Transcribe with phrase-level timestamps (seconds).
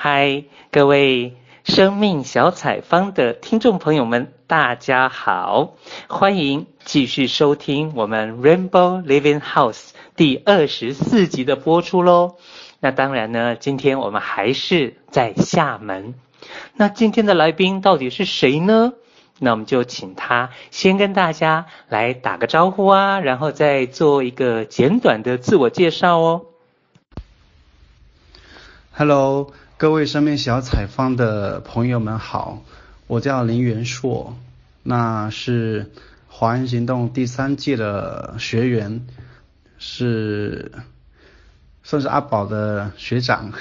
[0.00, 5.74] 嗨，各位生命小采方的听众朋友们，大家好，
[6.06, 12.36] 欢迎继续收听我们 Rainbow Living House 第二十四集的播出喽。
[12.78, 16.14] 那当然呢，今天我们还是在厦门。
[16.74, 18.92] 那今天的来宾到底是谁呢？
[19.40, 26.46] 那我们就请他先跟大家来打个招呼啊，然后再做一个简短的自我介绍哦。
[28.92, 32.64] Hello，各位生命小采方的朋友们好，
[33.06, 34.36] 我叫林元硕，
[34.82, 35.92] 那是
[36.26, 39.06] 华人行动第三届的学员，
[39.78, 40.72] 是
[41.84, 43.52] 算是阿宝的学长，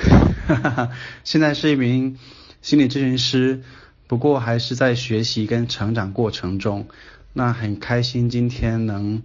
[1.24, 2.18] 现在是一名
[2.64, 3.62] 心理咨询师。
[4.08, 6.88] 不过还是在学习跟成长过程中，
[7.34, 9.22] 那很开心今天能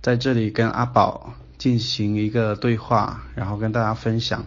[0.00, 4.44] 在这里跟阿宝进行一个对话，然后跟大家分享。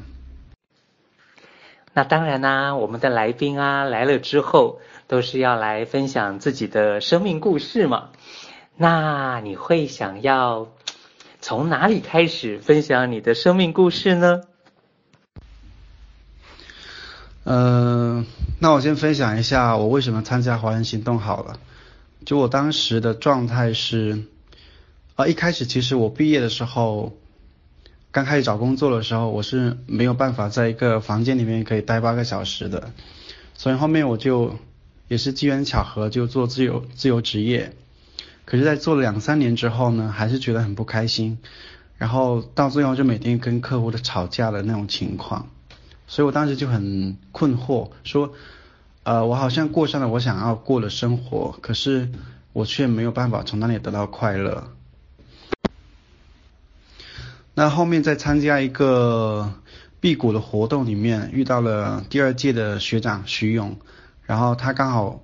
[1.93, 8.09] 那当然啦、我们的来宾啊来了之后，都是要来分享自己的生命故事嘛。
[8.77, 10.69] 那你会想要
[11.41, 14.41] 从哪里开始分享你的生命故事呢？
[17.43, 18.25] 嗯、
[18.59, 21.59] 那我先分享一下我为什么参加华人行动好了。
[22.23, 24.23] 就我当时的状态是，
[25.15, 27.17] 啊，一开始其实我毕业的时候，
[28.11, 32.91] 刚开始找工作的时候，我是没有办法在一个房间里面可以待八个小时的，
[33.53, 34.55] 所以后面我就
[35.07, 37.73] 也是机缘巧合就做自由自由职业。
[38.43, 41.37] 可是，在做了两三年之后呢，还是觉得很不开心，
[41.97, 45.47] 然后到最后就每天跟客户的吵架的那种情况。
[46.05, 48.33] 所以我当时就很困惑，说，
[49.03, 52.09] 呃，我好像过上了我想要过的生活，可是
[52.51, 54.67] 我却没有办法从那里得到快乐。
[57.53, 59.53] 那后面在参加一个
[59.99, 63.77] 辟谷的活动里面，遇到了第二届的学长徐勇，
[64.23, 65.21] 然后他刚好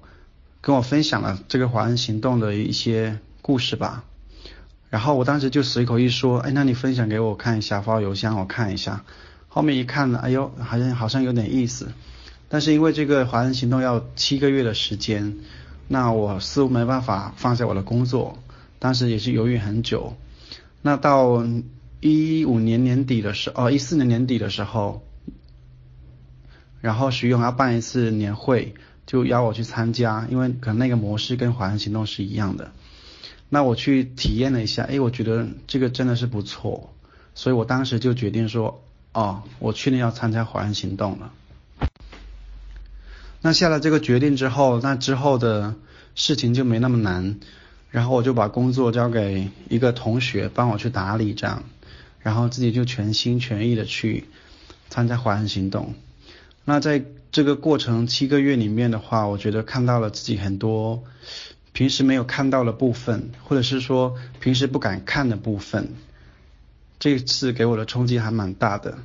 [0.59, 4.03] 跟我分享了这个华人行动的一些故事吧，
[4.89, 9.03] 然后我当时就随口一说，哎，那你分享给我看一下，发我邮箱我看一下。
[9.47, 11.93] 后面一看呢，哎呦，好像好像有点意思，
[12.49, 15.37] 但是因为这个华人行动要七个月的时间，
[15.87, 18.37] 那我似乎没办法放下我的工作，
[18.77, 20.13] 当时也是犹豫很久。
[20.81, 21.43] 那到
[21.99, 25.03] 一五年年底的时候，哦，一四年年底的时候，
[26.81, 28.75] 然后徐勇要办一次年会，
[29.05, 32.71] 就邀我去参加，因为可能那个模式跟华人行动是一样的。
[33.49, 36.93] 那我去体验了一下，哎，我觉得这个真的是不错，
[37.33, 38.83] 所以我当时就决定说。
[39.13, 41.31] 哦，我确定要参加华人行动了。
[43.41, 45.73] 那下了这个决定之后，那之后的
[46.13, 47.39] 事情就没那么难。
[47.89, 51.63] 然后我就把工作交给一个同学帮我去打理这样，
[52.21, 54.25] 然后自己就全心全意的去
[54.89, 55.93] 参加华人行动。
[56.65, 61.03] 那在这个过程七个月里面的话，我觉得看到了自己很多
[61.71, 65.93] 平时没有看到的部分，或者是说平时不敢看的部分。
[66.99, 68.97] 这次给我的冲击还蛮大的。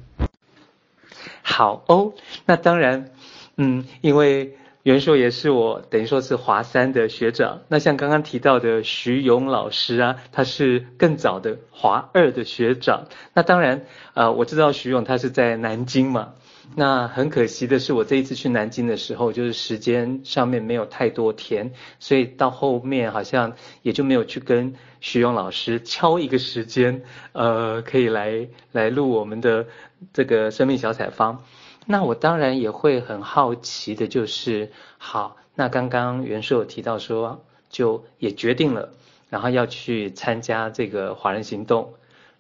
[1.43, 2.15] 好哦，
[2.47, 3.11] 那当然，
[3.57, 7.61] 嗯，因为元硕也是我等于说是华三的学长。
[7.69, 13.07] 那像刚刚提到的徐勇老师啊，他是更早的华二的学长。
[13.33, 13.85] 那当然，
[14.15, 16.35] 呃，我知道徐勇他是在南京嘛。
[16.75, 29.67] 那很可惜的是，我这一次去南京的时候，就是时间上面没有太多天，所以到后面好像也就没有去跟徐勇老师敲一个时间，呃，可以来来录我们的
[30.13, 31.45] 这个生命小采方。
[31.87, 38.93] 那我当然也会很好奇的，就是好，那刚刚袁硕有提到说，就也决定了，
[39.31, 41.95] 然后要去参加这个华人行动。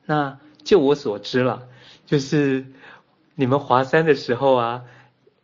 [0.07, 1.69] 那就我所知了，
[2.07, 2.65] 就是。
[3.35, 4.85] 你们华三的时候啊，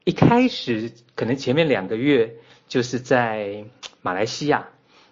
[0.05, 2.37] 一开始可能前面两个月
[2.69, 3.65] 就是在
[4.03, 4.69] 马来西亚，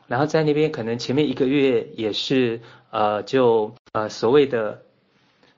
[0.06, 2.60] 然后在那边可能前面一个月也是
[2.90, 4.82] 呃就呃所谓的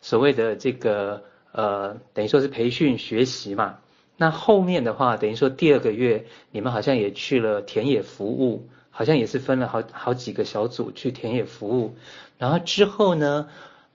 [0.01, 3.79] 所谓的这个呃等于说是培训学习嘛。
[4.17, 11.97] 那后面的话等于说第二个月你们好像也去了田野服务，好像也是分了好好几个小组去田野服务，
[12.39, 13.49] 然后之后呢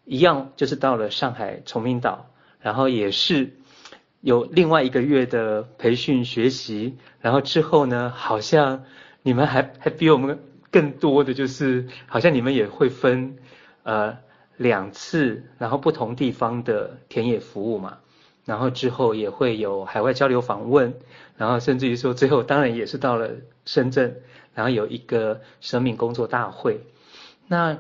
[0.05, 2.29] 一样就是到了上海崇明岛。
[2.63, 3.57] 然后也是
[4.21, 8.85] 有另外一个月的培训学习，然后之后呢，好像
[9.21, 10.39] 你们还还比我们
[10.71, 13.35] 更多的就是，好像你们也会分
[13.83, 14.17] 呃
[14.57, 17.99] 两次，然后不同地方的田野服务嘛，
[18.45, 20.93] 然后之后也会有海外交流访问，
[21.37, 23.29] 然后甚至于说最后当然也是到了
[23.65, 24.21] 深圳，
[24.53, 26.81] 然后有一个生命工作大会。
[27.47, 27.77] 那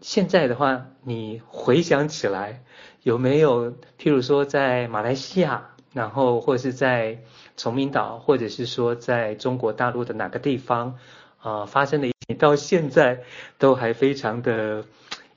[0.00, 2.62] 现在的话，你回想起来。
[3.02, 7.18] 有没有，譬如说在马来西亚，然后或是在
[7.56, 10.96] 崇明岛，或者是说在中国大陆的哪个地方
[11.40, 13.24] 啊、发生的，你到现在
[13.58, 14.84] 都还非常的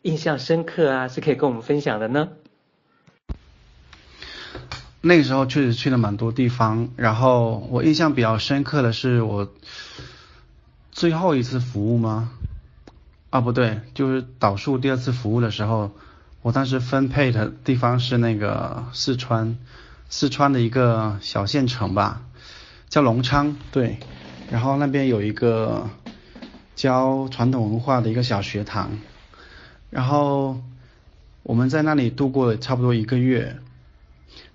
[0.06, 2.30] 印象深刻啊，是可以跟我们分享的呢？
[5.02, 9.52] 那个时候确实去了蛮多地方，然后我印象比较深刻的是我
[10.92, 12.30] 最后一次服务吗？
[13.31, 15.90] 啊，不对，就是导数第二次服务的时候，
[16.44, 19.57] 我当时分配的地方是那个四川，
[20.10, 22.22] 四川的一个小县城吧，
[22.90, 23.98] 叫隆昌，对，
[24.52, 25.90] 然后那边有一个
[26.75, 29.00] 教传统文化的一个小学堂，
[29.95, 30.62] 然后
[31.42, 33.56] 我们在那里度过了差不多一个月。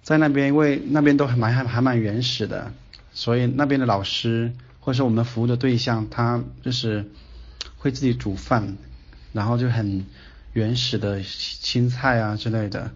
[0.03, 2.75] 在那边，因为那边都还蛮还还蛮原始的，
[3.15, 7.07] 所以那边的老师或者说我们服务的对象，他就是
[7.79, 8.77] 会自己煮饭，
[9.33, 10.05] 然后就很
[10.53, 12.91] 原始的青菜啊之类的。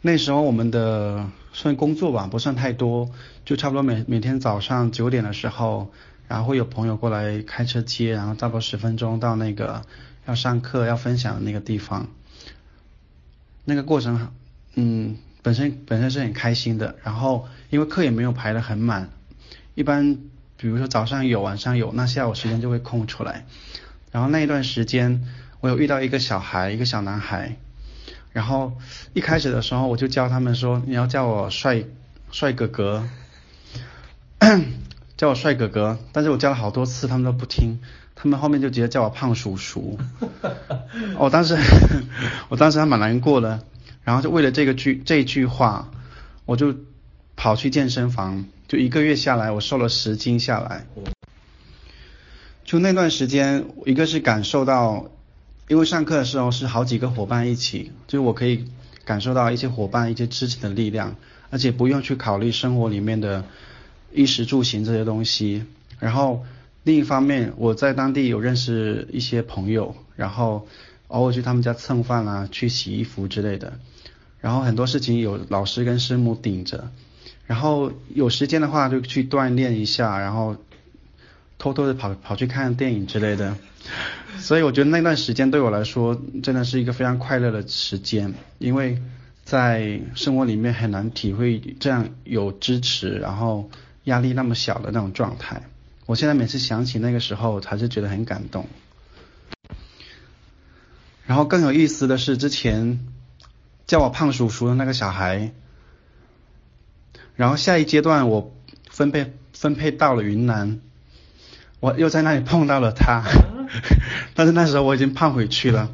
[0.00, 3.08] 那时候我们的算工作吧，不算太多，
[3.44, 5.92] 就差不多每每天早上九点的时候，
[6.28, 9.84] 然后会有朋友过来开车接，然后差不多十分钟到那个
[10.26, 12.08] 要上课要分享的那个地方，
[13.64, 14.30] 那个过程。
[14.80, 19.10] 嗯，本身本身是很开心的，然后因为课也没有排得很满，
[19.74, 20.18] 一般
[20.56, 23.44] 比如说早上有，晚上有，那下午时间就会空出来。
[24.12, 25.26] 然后那一段时间，
[25.60, 27.56] 我有遇到一个小孩，一个小男孩，
[28.32, 28.72] 然后
[29.14, 31.82] 一开始的时候我就教他们说，你要叫我帅
[32.30, 33.08] 帅哥哥，
[35.18, 37.80] 叫我帅哥哥，但是我叫了好多次，他们都不听，
[38.14, 39.98] 他们后面就直接叫我胖叔叔。
[41.18, 41.58] 我当时
[42.48, 43.60] 我当时还蛮难过的。
[44.04, 45.90] 然后就为了这个句这句话，
[46.46, 46.74] 我就
[47.36, 50.86] 跑去健身房，就一个月下来，我瘦了十斤下来。
[52.64, 55.10] 就那段时间，一个是感受到，
[55.66, 58.64] 因为上课的时候是好几个伙伴一起，就是我可以
[59.04, 61.16] 感受到一些伙伴一些支持的力量，
[61.50, 63.44] 而且不用去考虑生活里面的
[64.12, 65.64] 衣食住行这些东西。
[65.98, 66.44] 然后
[66.84, 70.66] 另一方面，我在当地有认识一些朋友，然后
[71.08, 73.78] 偶尔去他们家蹭饭啊，去洗衣服之类的。
[74.40, 76.90] 然后很多事情有老师跟师母顶着，
[77.46, 80.56] 然后有时间的话就去锻炼一下，然后
[81.58, 83.56] 偷偷的跑跑去看电影之类的。
[84.38, 89.02] 所以我觉得那段时间对我来说真的是一个非常快乐的时间，因为
[89.44, 93.68] 在生活里面很难体会这样有支持，然后
[94.08, 95.62] 压力那么小的那种状态。
[96.06, 98.66] 我现在每次想起那个时候，还是觉得很感动。
[101.26, 102.98] 然后更有意思的是之前。
[103.88, 105.50] 叫我胖叔叔的那个小孩，
[107.36, 108.54] 然后下一阶段我
[108.90, 110.80] 分配分配到了云南，
[111.80, 113.24] 我又在那里碰到了他，
[114.36, 115.90] 但是那时候我已经胖回去了，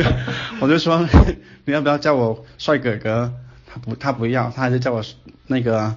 [0.62, 1.06] 我就说
[1.66, 3.34] 你要不要叫我帅哥哥？
[3.66, 5.04] 他不他不要，他还是叫我
[5.46, 5.94] 那个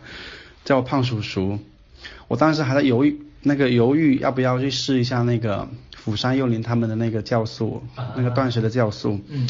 [0.70, 1.58] 叫我胖叔叔。
[2.28, 5.68] 我当时还在犹豫那个犹豫要不要去试一下那个
[5.98, 7.82] 釜山幼林他们的那个酵素，
[8.16, 9.20] 那个断食的酵素。
[9.30, 9.50] 嗯。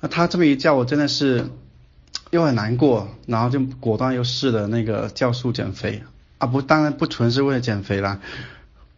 [0.00, 1.46] 那他这么一叫，我真的是
[2.32, 6.02] 又很难过，然后就果断又试了那个酵素减肥
[6.38, 8.18] 啊，不，当然不纯是为了减肥啦，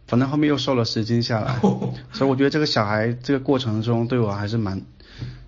[0.07, 1.59] 反正后面又瘦了十斤下来，
[2.13, 4.81] 所以我觉得这个小孩这个过程中对我还是蛮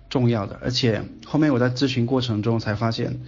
[0.08, 3.18] 重要的，而且后面我在咨询过程中才发现，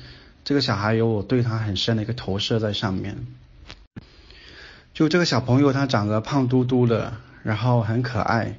[0.48, 3.18] 这个小孩有我对他很深的一个投射在上面，
[4.94, 8.58] 就这个小朋友他长得胖嘟嘟的，然后很可爱，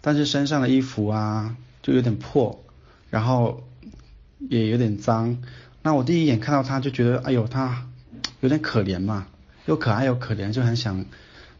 [0.00, 2.64] 但是身上的衣服啊就有点破。
[3.10, 3.62] 然后
[4.38, 5.36] 也有点脏，
[5.82, 7.86] 那我第一眼看到他就觉得，哎呦，他
[8.40, 9.26] 有点可怜嘛，
[9.66, 11.04] 又可爱又可怜，就很想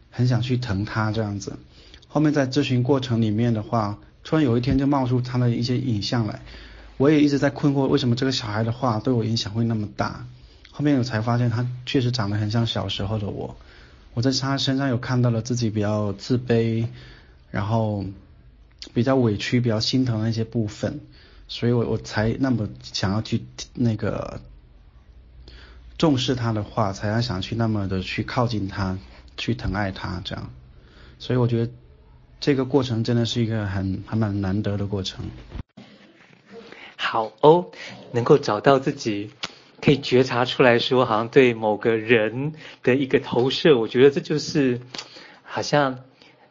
[0.09, 1.59] 很想去疼他这样子。
[2.07, 6.41] 后面在咨询过程里面的话，突然有一天就冒出他的一些影像来，
[6.97, 10.25] 我也一直在困惑，为什么这个小孩的话对我影响会那么大？
[10.71, 13.57] 后面我才发现他确实长得很像小时候的我，
[14.13, 16.87] 我在他身上有看到了自己比较自卑，
[17.49, 18.05] 然后
[18.93, 21.01] 比较委屈、比较心疼的一些部分。
[21.47, 23.43] 所以我我才那么想要去
[23.73, 24.39] 那个
[25.97, 28.97] 重视他的话，才要想去那么的去靠近他，
[29.35, 30.49] 去疼爱他这样。
[31.19, 31.71] 所以我觉得
[32.39, 35.25] 这个过程真的是一个很还蛮难得的过程。
[37.01, 37.71] 好哦，
[38.11, 39.31] 能够找到自己，
[39.81, 42.53] 可以觉察出来说，好像对某个人
[42.83, 44.79] 的一个投射，我觉得这就是
[45.43, 45.99] 好像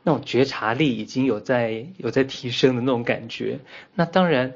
[0.02, 3.60] 那种觉察力已经有在有在提升的那种感觉。
[3.94, 4.54] 那当然。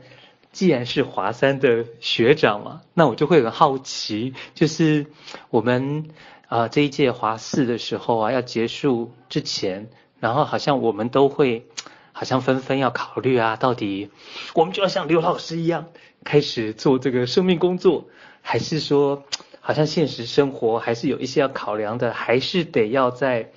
[0.55, 5.07] 既然是华三的学长嘛，那我就会很好奇，就是
[5.51, 6.11] 我们
[6.47, 9.89] 啊、这一届华四的时候啊要结束之前，
[10.21, 11.67] 然后好像我们都会
[12.15, 14.09] 好像纷纷要考虑啊，到底
[14.55, 15.87] 我们就要像刘老师一样
[16.23, 18.07] 开始做这个生命工作，
[18.41, 19.25] 还是说
[19.61, 23.51] 好像现实生活还是有一些要考量的，还是得要在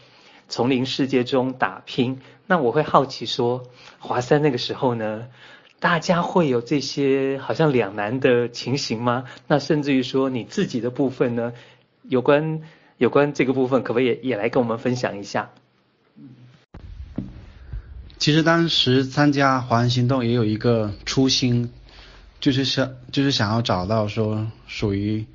[0.49, 2.19] 丛林世界中打拼？
[2.47, 3.63] 那我会好奇说，
[3.99, 5.27] 华山那个时候呢，
[5.79, 9.25] 大家会有这些好像两难的情形吗？
[9.47, 11.53] 那甚至于说你自己的部分呢，
[12.03, 12.61] 有关
[12.97, 15.51] 有关这个部分，可不可以也，也来跟我们分享一下？
[18.27, 21.71] 其实当时参加华人行动也有一个初心，
[22.41, 25.25] 就是想就是想要找到说属于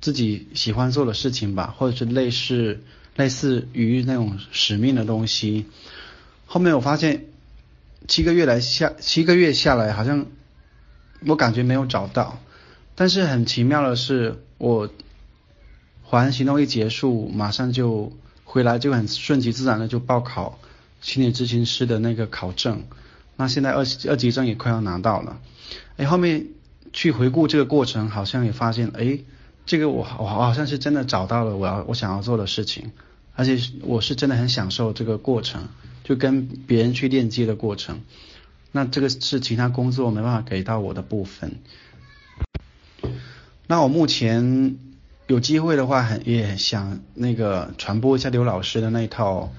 [0.00, 2.80] 自己喜欢做的事情吧，或者是类似
[3.16, 5.66] 类似于那种使命的东西。
[6.46, 7.26] 后面我发现
[8.08, 10.24] 七个月来下七个月下来，好像
[11.26, 12.38] 我感觉没有找到。
[12.94, 14.88] 但是很奇妙的是，我
[16.02, 18.10] 华人行动一结束，马上就
[18.44, 20.58] 回来，就很顺其自然的就报考。
[21.00, 22.84] 心理咨询师的那个考证，
[23.36, 25.40] 那现在二二级证也快要拿到了。
[25.96, 26.46] 哎，后面
[26.92, 29.18] 去回顾这个过程，好像也发现，哎，
[29.66, 32.92] 这个我我好像是真的找到了我要我想要做的事情，
[33.34, 35.68] 而且我是真的很享受这个过程，
[36.02, 38.00] 就跟别人去链接的过程。
[38.72, 41.56] 那这个是其他工作没办法给到我的部分。
[43.66, 44.76] 那我目前
[45.26, 49.52] 有机会的话，很也想那个传播一下刘老师的那一套。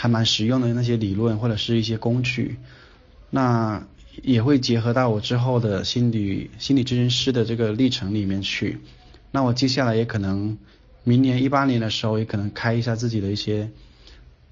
[0.00, 2.56] 还蛮实用的那些理论或者是一些工具，
[3.28, 3.86] 那
[4.22, 8.78] 也会结合到我之后的心理心理咨询师的这个历程里面去。
[9.30, 10.56] 那我接下来也可能
[11.04, 13.68] 明年一八年的时候，也可能开一下自己的一些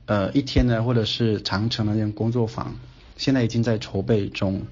[0.05, 2.77] 呃一天的或者是长程的那种工作坊，
[3.17, 4.67] 现在已经在筹备中。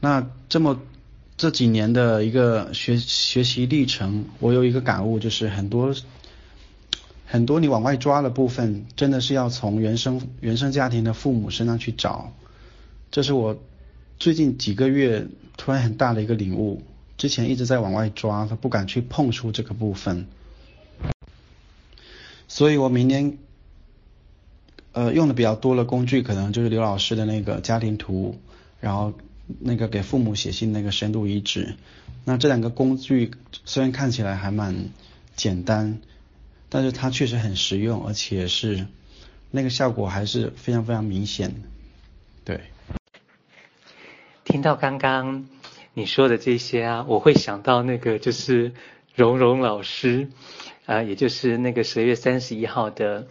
[0.00, 0.80] 那这么
[1.36, 5.94] 这几年的一个学学习历程，我有一个感悟，就是很多。
[7.30, 12.32] 很多你往外抓的部分，真的是要从原生原生家庭的父母身上去找。
[13.10, 13.58] 这是我
[14.18, 15.26] 最近几个月
[15.58, 16.82] 突然很大的一个领悟。
[17.18, 20.26] 之前一直在往外抓，他不敢去碰触这个部分。
[22.48, 23.36] 所以我明年
[24.92, 28.38] 呃用的比较多的工具，可能就是刘老师的那个家庭图，
[28.80, 29.12] 然后
[29.58, 31.74] 那个给父母写信那个深度移植。
[32.24, 33.32] 那这两个工具
[33.66, 34.88] 虽然看起来还蛮
[35.36, 35.98] 简单。
[36.68, 38.86] 但是它确实很实用，而且是
[39.50, 41.68] 那个效果还是非常非常明显的。
[42.44, 42.60] 对，
[44.44, 45.46] 听到刚刚
[45.94, 48.72] 你说的这些啊，我会想到那个就是
[49.14, 50.28] 蓉蓉老师
[50.86, 53.26] 啊、呃，也就是那个十月三十一号的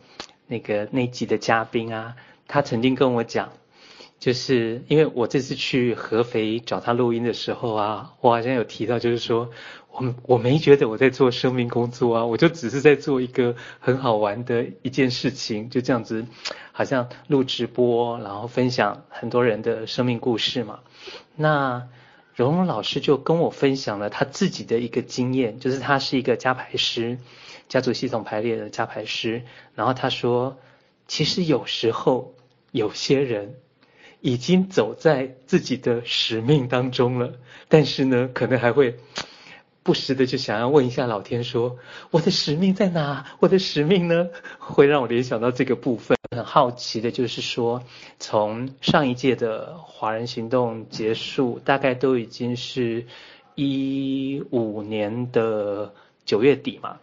[0.47, 2.15] 那个那集的嘉宾啊，
[2.47, 3.53] 他曾经跟我讲，
[4.19, 9.49] 就是因为我这次去合肥找他录音的时候啊，我好像有提到，就是说。
[9.89, 16.27] 我我没觉得我在做生命工作啊，我就只是在做一个很好玩的一件事情，就这样子，
[16.71, 20.81] 好像录直播，然后分享很多人的生命故事嘛。
[21.35, 21.87] 那
[22.35, 27.17] 蓉蓉老师就跟我分享了他自己的一个经验，就是他是一个加排师，
[27.67, 29.41] 家族系统排列的加排师。
[29.73, 30.59] 然后他说，
[31.07, 32.35] 其实有时候
[32.71, 33.55] 有些人
[34.21, 37.33] 已经走在自己的使命当中了，
[37.67, 38.97] 但是呢，可能还会。
[39.83, 41.77] 不时的就想要问一下老天说，
[42.11, 43.25] 我的使命在哪？
[43.39, 44.27] 我的使命呢？
[44.59, 46.17] 会让我联想到这个部分。
[46.31, 47.81] 很好奇的就是说，
[48.19, 53.05] 从上一届的华人行动结束，大概都已经是
[53.55, 55.93] 一五年的
[56.25, 56.97] 九月底嘛。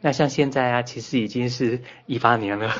[0.00, 2.72] 那像现在啊，其实已经是一八年了。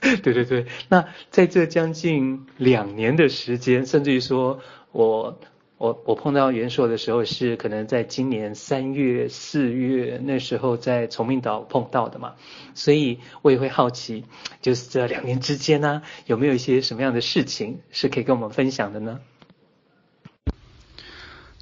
[0.22, 0.66] 对对对。
[0.88, 4.60] 那在这将近两年的时间，甚至于说
[4.92, 5.38] 我。
[5.78, 12.34] 我我碰到元硕的时候是可能在今年三月四月那时候在崇明岛碰到的嘛，
[12.74, 14.24] 所以我也会好奇，
[14.60, 19.20] 就是这两年之间呢，有没有一些什么样的事情是可以跟我们分享的呢？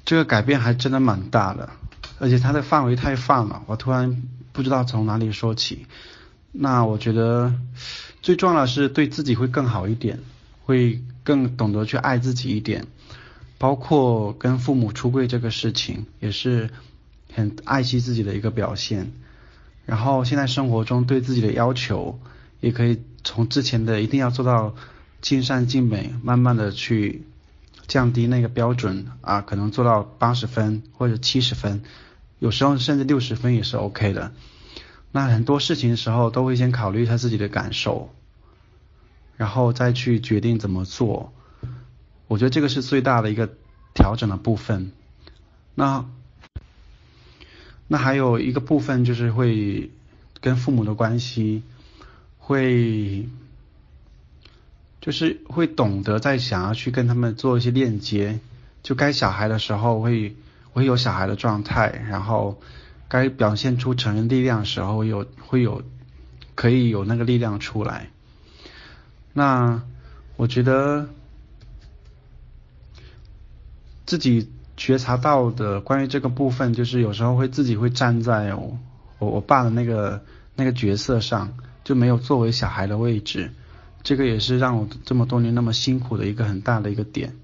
[0.03, 1.69] 这个改变还真的蛮大的，
[2.17, 5.85] 而且它的范围太泛了，我突然不知道从哪里说起。
[6.51, 7.53] 那我觉得
[8.27, 10.19] 最重要的是对自己会更好一点，
[10.65, 12.85] 会更懂得去爱自己一点。
[13.57, 16.69] 包括跟父母出柜这个事情，也是
[17.33, 19.13] 很爱惜自己的一个表现。
[19.85, 22.19] 然后现在生活中对自己的要求，
[22.59, 24.75] 也可以从之前的一定要做到
[25.21, 27.23] 尽善尽美，慢慢的去
[27.87, 31.81] 降低那个标准啊，可能做到八十分或者七十分，
[32.39, 34.33] 有时候甚至六十分也是 OK 的。
[35.13, 38.13] 那很多事情的时候都会先考虑他自己的感受，
[39.37, 41.31] 然后再去决定怎么做。
[42.27, 43.49] 我觉得这个是最大的一个
[43.93, 44.91] 调整的部分。
[45.75, 46.05] 那
[47.87, 49.91] 那还有一个部分就是会
[50.41, 51.63] 跟父母的关系，
[52.37, 53.29] 会
[54.99, 58.39] 就是会懂得在想要去跟他们做一些链接，
[58.83, 60.35] 就该小孩的时候会
[60.73, 62.59] 会有小孩的状态，然后
[63.07, 65.83] 该表现出成人力量的时候有会有
[66.55, 68.09] 可以有那个力量出来。
[69.37, 69.83] 那
[70.35, 71.09] 我觉得
[74.07, 78.79] 自己觉察到的关于这个部分，就是有时候会自己会站在我
[79.19, 80.23] 我我爸的那个
[80.55, 81.53] 那个角色上，
[81.83, 83.51] 就没有作为小孩的位置。
[84.01, 87.35] 这个也是让我这么多年那么辛苦的一个很大的一个点。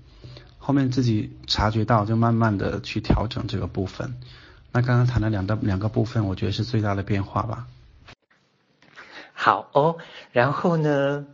[0.57, 4.15] 后面自己察觉到，就慢慢的去调整这个部分。
[4.71, 7.67] 那刚刚谈了两个两个部分，我觉得是最大的变化吧。
[9.33, 9.97] 好哦，
[10.31, 11.25] 然后呢，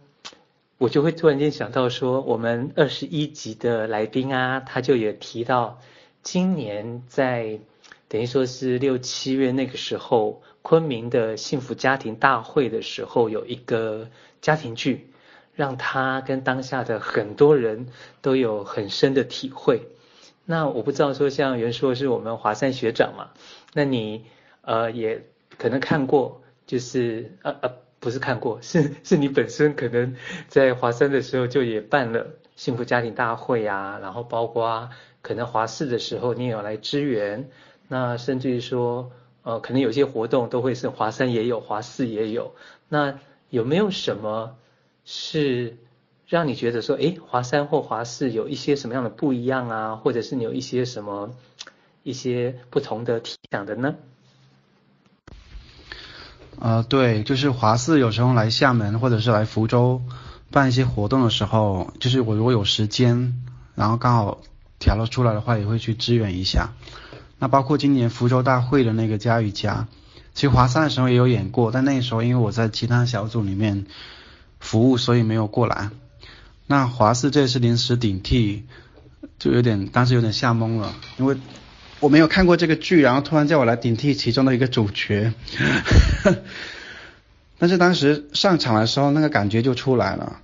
[0.80, 5.80] 我就会突然间想到说，我们二十一集的来宾啊，他就也提到，
[6.24, 7.60] 今年在
[8.08, 14.10] 等于说是六七月那个时候，昆明的幸福家庭大会的时候，有一个
[14.42, 15.06] 家庭剧。
[15.56, 17.88] 让他跟当下的很多人
[18.22, 19.82] 都有很深的体会。
[20.46, 23.32] 那我不知道说，像袁硕是我们华山学长嘛？
[23.74, 24.24] 那你
[24.62, 25.26] 呃也
[25.58, 30.16] 可能看过，就是呃呃不是看过， 是是你本身可能
[30.48, 34.90] 在华山的时候就也办了幸福家庭大会啊，然后包括
[35.22, 37.50] 可能华四的时候你也有来支援，
[37.88, 39.12] 那甚至于说
[39.44, 42.56] 呃可能有些活动都会是华山也有，华四也有。
[42.88, 44.56] 那有没有什么？
[45.12, 45.78] 是
[46.28, 49.96] 让你觉得说，诶，华三或华四有一些什么样的不一样啊？
[49.96, 51.32] 或者是你有一些什么
[52.04, 53.96] 一些不同的体想的呢？
[56.58, 60.02] 呃，对，就是华四有时候来厦门或者是来福州
[60.50, 63.44] 办一些活动的时候，就是我如果有时间，
[63.76, 64.40] 然后刚好
[64.80, 66.70] 调了出来的话，也会去支援一下。
[67.38, 69.88] 那包括今年福州大会的那个家与家，
[70.34, 73.86] 其实华三的时候也有演过，但那时候因为我在其他小组里面。
[74.62, 75.90] 服务，所以没有过来。
[76.68, 78.66] 那华四这次临时顶替，
[79.38, 81.38] 就有点当时有点吓懵了，因为
[82.00, 85.34] 我没有看过这个剧，然后突然叫我来顶替其中的一个主角。
[87.60, 90.40] 但是当时上场的时候，那个感觉就出来了。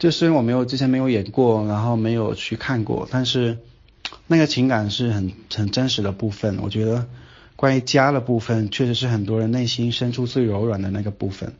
[0.00, 3.58] 就虽然我没有之前没有演过，然后没有去看过，但是
[4.26, 6.58] 那个情感是很很真实的部分。
[6.60, 7.06] 我觉得
[7.54, 11.52] 关于家的部分，确实是很多人内心深处最柔软的那个部分。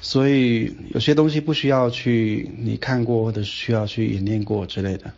[0.00, 5.12] 所以有些东西不需要去你看过或者需要去演练过之类的。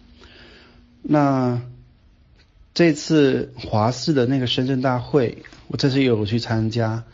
[1.03, 1.61] 那
[2.77, 7.05] 这次华视的那个深圳大会，我这次有去参加，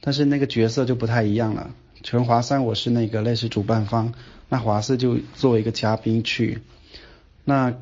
[0.00, 1.74] 但是那个角色就不太一样了。
[2.02, 4.14] 全华三我是那个类似主办方，
[4.48, 6.62] 那华视就作为一个嘉宾去。
[7.44, 7.74] 那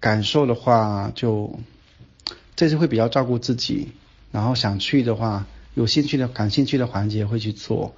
[0.00, 1.60] 感受的话就
[2.56, 3.88] 这次会比较照顾自己，
[4.32, 7.94] 然后想去的话，有兴趣的感兴趣的环节会去做。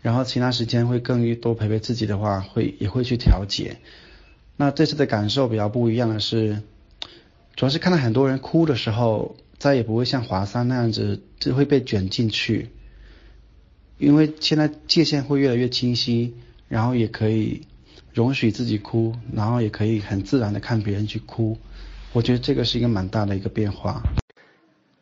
[0.00, 3.76] 然后其他时间会更多陪陪自己的话，会也会去调节。
[4.56, 6.60] 那这次的感受比较不一样的是，
[7.54, 12.70] 主要是看到很多人哭的时候，再也不会像华山那样子就会被卷进去，
[13.98, 16.34] 因为现在界限会越来越清晰，
[16.68, 17.66] 然后也可以
[18.12, 21.58] 容许自己哭，然后也可以很自然的看别人去哭。
[22.12, 24.02] 我觉得这个是一个蛮大的一个变化。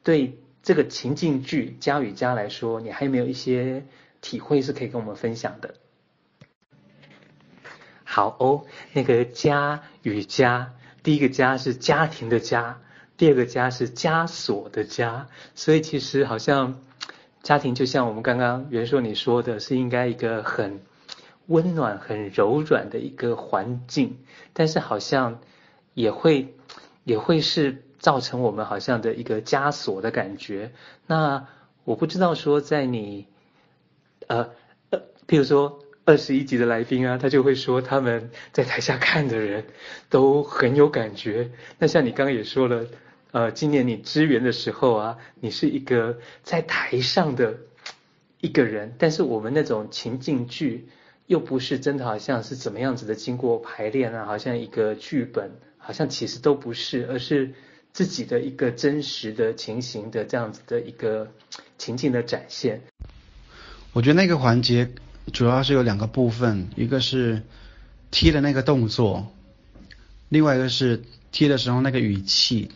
[0.03, 3.85] 对这个情境剧《家与家》来说，你还有没有一些？
[4.23, 5.77] 体会是可以跟我们分享的。
[8.05, 12.81] 好哦，那个家与家，第一个家是家庭的家，
[13.17, 16.81] 第二个家是枷锁的家，所以其实好像
[17.43, 20.81] 家庭就像我们刚刚袁硕你说的，是应该一个很
[21.47, 24.19] 温暖、很柔软的一个环境，
[24.53, 25.41] 但是好像
[25.95, 26.55] 也会
[27.05, 30.73] 也会是造成我们好像的一个枷锁的感觉。
[31.07, 31.47] 那
[31.85, 33.27] 我不知道说在你。
[34.27, 34.51] 呃
[34.91, 35.81] 呃，譬如说
[36.11, 39.67] 二十一集的来宾啊，他就会说他们在台下看的人
[40.09, 41.53] 都很有感觉。
[41.79, 42.85] 那像你刚刚也说了，
[43.31, 47.59] 呃，今年你支援的时候啊，你是一个在台上的
[48.41, 50.89] 一个人，但是我们那种情境剧
[51.29, 57.53] 又不是真的，好像是怎么样子的经过排练啊，好像一个剧本，好像其实都不是，而是
[57.93, 61.31] 自己的一个真实的情形的这样子的一个
[61.79, 62.81] 情境的展现。
[63.93, 64.89] 我觉得那个环节
[65.33, 67.43] 主要是有两个部分，一个是
[68.11, 69.33] 踢的那个动作，
[70.29, 72.71] 另外一个是踢的时候那个语气。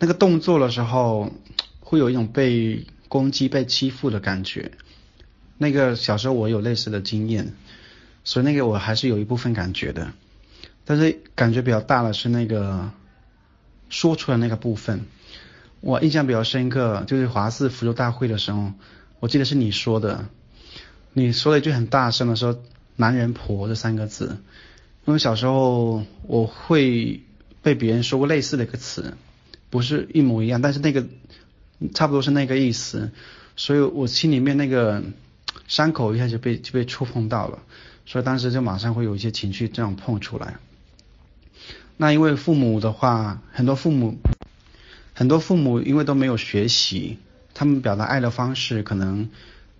[0.00, 1.32] 那个动作的时候
[1.80, 4.72] 会有一种被攻击、被欺负的感觉。
[5.56, 7.54] 那个小时候我有类似的经验，
[8.24, 10.12] 所以那个我还是有一部分感觉的。
[10.84, 12.90] 但是感觉比较大的是那个
[13.88, 15.04] 说出来那个部分，
[15.80, 18.72] 我印象比较深刻，就是华四福州大会的时候。
[19.20, 20.26] 我记得是你说的，
[21.18, 22.62] 你说了一句很大声的说
[22.94, 24.36] “男人婆”这三个字，
[25.04, 27.22] 因为小时候我会
[27.60, 29.14] 被别人说过类似的一个词，
[29.68, 31.04] 不是一模一样，但是那个
[31.92, 33.10] 差不多是那个意思，
[33.56, 35.02] 所以我心里面那个
[35.66, 37.58] 伤口一下就被就被触碰到了，
[38.06, 40.58] 所以当时就马上会有一些情绪这样碰出来。
[41.96, 44.16] 那因为父母的话，很多父母
[45.14, 47.18] 很多父母因为都没有学习，
[47.54, 49.30] 他们表达爱的方式可能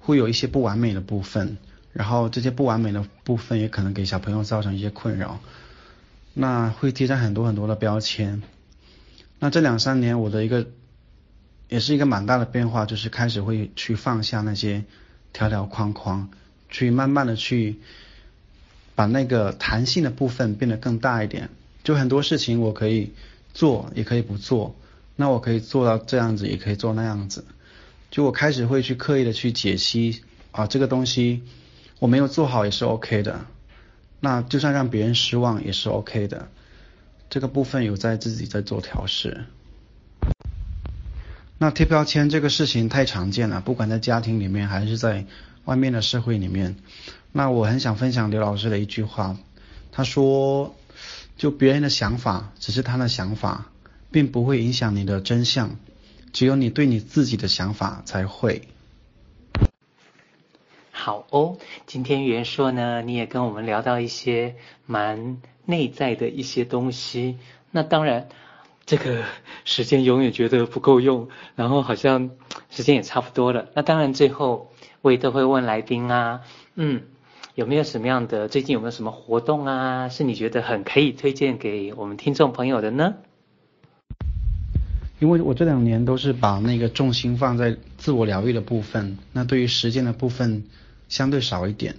[0.09, 1.59] 会有一些不完美的部分。
[1.93, 5.41] 然后这些不完美的部分也可能给小朋友造成一些困扰，
[6.33, 8.43] 那会贴上很多很多的标签。
[9.39, 10.69] 那这两三年我的一个
[11.69, 14.85] 也是一个蛮大的变化，就是开始会去放下那些
[15.35, 16.31] 条条框框，
[16.71, 17.77] 去慢慢的去
[18.95, 21.51] 把那个弹性的部分变得更大一点。
[21.85, 23.13] 就很多事情我可以
[23.53, 24.75] 做，也可以不做。
[25.17, 27.45] 那我可以做到这样子，也可以做那样子。
[28.11, 31.43] 就我开始会去刻意的去解析啊，这个东西。
[32.01, 33.45] 我没有做好也是 OK 的，
[34.21, 36.49] 那就算让别人失望也是 OK 的。
[37.29, 39.47] 这个部分有在自己在做调试。
[41.59, 45.27] 那贴标签这个事情太常见了，不管在家庭里面还是在
[45.65, 46.77] 外面的社会里面。
[47.33, 49.37] 那我很想分享刘老师的一句话，
[49.91, 50.77] 他说
[51.37, 53.67] ：“就别人的想法只是他的想法，
[54.13, 55.77] 并不会影响你的真相，
[56.39, 58.63] 只有你对你自己的想法才会。”
[60.95, 64.55] 好哦，今天元硕呢，你也跟我们聊到一些
[64.87, 67.39] 蛮内在的一些东西。
[67.73, 68.29] 那当然，
[68.87, 69.25] 这个
[69.65, 72.31] 时间永远觉得不够用，然后好像
[72.71, 73.71] 时间也差不多了。
[73.75, 74.71] 那当然，最后
[75.03, 76.43] 我也都会问来宾啊，
[76.77, 77.03] 嗯，
[77.57, 83.17] 有没有什么样的最近有没有什么活动啊，是你觉得很可以推荐给我们听众朋友的呢？
[85.19, 90.65] 因为我这两年都是把那个重心放在自我疗愈的部分，那对于实践的部分。
[91.09, 91.97] 相对少一点，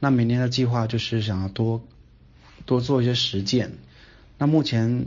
[0.00, 1.82] 那明年的计划就是想要多
[2.66, 3.72] 多做一些实践。
[4.36, 5.06] 那目前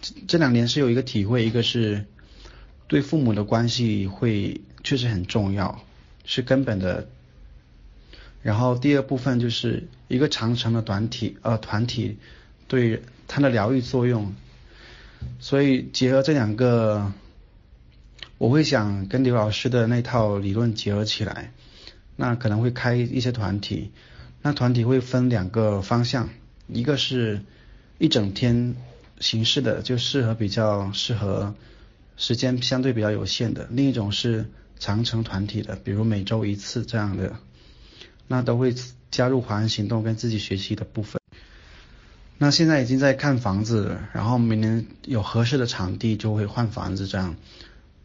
[0.00, 2.04] 这这两年是有一个体会，一个是
[2.86, 5.82] 对父母的关系会确实很重要，
[6.24, 7.08] 是根本的。
[8.42, 12.18] 然后第二部分就是一个长程的团体呃团体
[12.68, 14.32] 对它的疗愈作用，
[15.38, 17.12] 所以结合这两个。
[18.38, 21.54] 我会想跟刘老师的那套理论结合起来，
[22.16, 23.92] 那可能会开一些团体，
[24.42, 26.28] 那团体会分两个方向，
[26.68, 27.40] 一个是
[27.96, 28.76] 一整天
[29.20, 31.54] 形式的，就适合比较适合
[32.18, 37.36] 时间相对比较有限的；另一种是长程团体的，比如每周一次这样的，
[38.28, 38.74] 那都会
[39.10, 41.18] 加入华人行动跟自己学习的部分。
[42.38, 47.36] 那现在已经在看房子，然后明年有合适的场地就会换房子这样。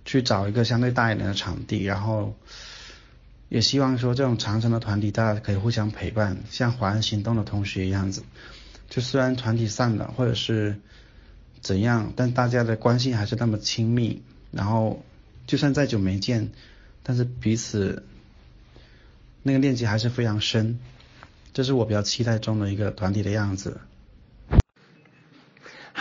[0.03, 2.35] 去找一个相对大一点的场地，然后
[3.49, 8.23] 也希望说这种长程的团体大家可以互相陪伴，像华人行动的同学一样子。
[8.89, 10.79] 就虽然团体散了或者是
[11.61, 14.23] 怎样，但大家的关系还是那么亲密。
[14.49, 15.05] 然后
[15.45, 16.49] 就算再久没见，
[17.03, 18.03] 但是彼此
[19.43, 20.79] 那个链接还是非常深。
[21.53, 23.81] 这是我比较期待中的一个团体的样子。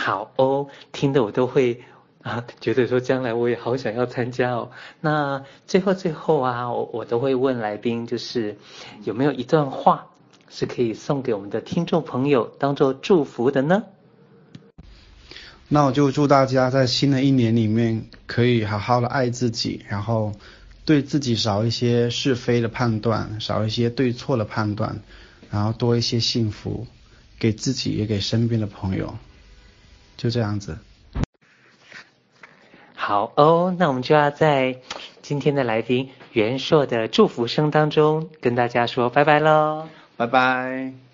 [0.01, 1.83] 好哦，听得我都会。
[2.23, 4.69] 啊，觉得说将来我也好想要参加哦。
[4.99, 8.57] 那最后最后啊，我我都会问来宾，就是
[9.03, 10.05] 有没有一段话
[10.47, 13.85] 是可以送给我们的听众朋友当做祝福的呢？
[15.67, 20.33] 那我就祝大家在新的一年里面可以好好的爱自己，然后
[20.85, 25.01] 对自己少一些是非的判断，少一些对错的判断，
[25.49, 26.85] 然后多一些幸福，
[27.39, 29.15] 给自己也给身边的朋友，
[30.21, 30.77] 就这样子。
[32.93, 34.77] 好哦，那我们就要在
[35.23, 41.10] 今天的来宾袁硕的祝福声当中跟大家说拜拜喽，拜拜。